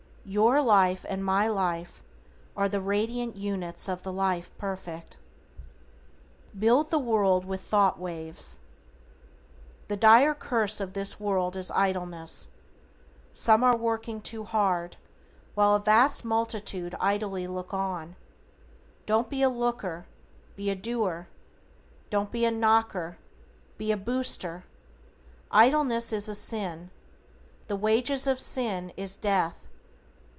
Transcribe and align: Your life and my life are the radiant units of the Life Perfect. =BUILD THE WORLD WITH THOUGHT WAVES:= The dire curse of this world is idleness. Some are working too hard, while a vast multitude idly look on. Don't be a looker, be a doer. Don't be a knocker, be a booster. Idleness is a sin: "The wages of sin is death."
Your 0.23 0.61
life 0.61 1.03
and 1.09 1.25
my 1.25 1.47
life 1.47 2.03
are 2.55 2.69
the 2.69 2.79
radiant 2.79 3.35
units 3.35 3.89
of 3.89 4.03
the 4.03 4.13
Life 4.13 4.55
Perfect. 4.59 5.17
=BUILD 6.57 6.91
THE 6.91 6.99
WORLD 6.99 7.43
WITH 7.43 7.61
THOUGHT 7.61 7.97
WAVES:= 7.97 8.59
The 9.87 9.97
dire 9.97 10.35
curse 10.35 10.79
of 10.79 10.93
this 10.93 11.19
world 11.19 11.57
is 11.57 11.71
idleness. 11.71 12.49
Some 13.33 13.63
are 13.63 13.75
working 13.75 14.21
too 14.21 14.43
hard, 14.43 14.95
while 15.55 15.73
a 15.75 15.79
vast 15.81 16.23
multitude 16.23 16.93
idly 16.99 17.47
look 17.47 17.73
on. 17.73 18.15
Don't 19.07 19.27
be 19.29 19.41
a 19.41 19.49
looker, 19.49 20.05
be 20.55 20.69
a 20.69 20.75
doer. 20.75 21.27
Don't 22.11 22.31
be 22.31 22.45
a 22.45 22.51
knocker, 22.51 23.17
be 23.79 23.91
a 23.91 23.97
booster. 23.97 24.65
Idleness 25.49 26.13
is 26.13 26.29
a 26.29 26.35
sin: 26.35 26.91
"The 27.67 27.75
wages 27.75 28.27
of 28.27 28.39
sin 28.39 28.93
is 28.95 29.17
death." 29.17 29.67